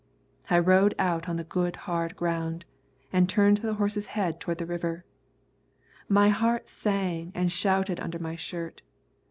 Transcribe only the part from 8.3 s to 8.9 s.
shirt.